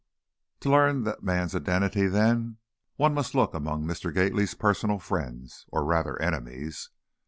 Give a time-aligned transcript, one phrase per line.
[0.61, 2.57] To learn the man's identity then,
[2.95, 4.11] one must look among Mr.
[4.11, 6.89] Gately's personal friends, or, rather, enemies.